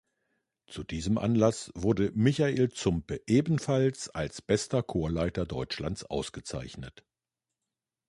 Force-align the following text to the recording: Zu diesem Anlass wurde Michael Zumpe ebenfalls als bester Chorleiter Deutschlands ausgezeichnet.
Zu 0.65 0.83
diesem 0.83 1.19
Anlass 1.19 1.71
wurde 1.75 2.11
Michael 2.15 2.69
Zumpe 2.71 3.21
ebenfalls 3.27 4.09
als 4.09 4.41
bester 4.41 4.81
Chorleiter 4.81 5.45
Deutschlands 5.45 6.05
ausgezeichnet. 6.05 7.05